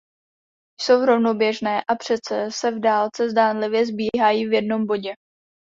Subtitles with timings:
[0.81, 5.13] Jsou rovnoběžné a přece se v dálce zdánlivě sbíhají v jednom bodě.